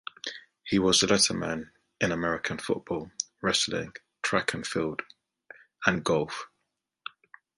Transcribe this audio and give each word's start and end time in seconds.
He 0.63 0.79
was 0.79 1.03
a 1.03 1.05
letterman 1.05 1.69
in 1.99 2.11
American 2.11 2.57
football, 2.57 3.11
wrestling, 3.43 3.93
track 4.23 4.51
and 4.55 4.65
field, 4.65 5.03
and 5.85 6.03
golf. 6.03 6.47